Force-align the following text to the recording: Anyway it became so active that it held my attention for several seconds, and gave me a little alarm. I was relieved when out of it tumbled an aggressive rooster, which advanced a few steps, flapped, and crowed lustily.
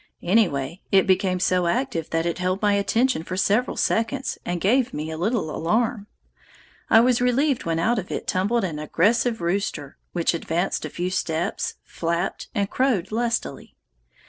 Anyway 0.23 0.81
it 0.91 1.05
became 1.05 1.39
so 1.39 1.67
active 1.67 2.09
that 2.09 2.25
it 2.25 2.39
held 2.39 2.59
my 2.59 2.73
attention 2.73 3.21
for 3.21 3.37
several 3.37 3.77
seconds, 3.77 4.35
and 4.43 4.59
gave 4.59 4.95
me 4.95 5.11
a 5.11 5.15
little 5.17 5.55
alarm. 5.55 6.07
I 6.89 6.99
was 7.01 7.21
relieved 7.21 7.65
when 7.65 7.77
out 7.77 7.99
of 7.99 8.09
it 8.09 8.25
tumbled 8.25 8.63
an 8.63 8.79
aggressive 8.79 9.41
rooster, 9.41 9.97
which 10.11 10.33
advanced 10.33 10.85
a 10.85 10.89
few 10.89 11.11
steps, 11.11 11.75
flapped, 11.83 12.47
and 12.55 12.67
crowed 12.67 13.11
lustily. 13.11 13.75